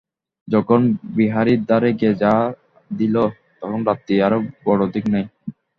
যখন 0.47 0.79
বিহারীর 1.17 1.59
দ্বারে 1.63 1.89
গিয়া 1.99 2.13
ঘা 2.21 2.35
দিল, 2.91 3.15
তখন 3.59 3.79
রাত্রি 3.87 4.15
আর 4.25 4.33
বড়ো 4.65 4.83
অধিক 4.87 5.05
নাই। 5.13 5.25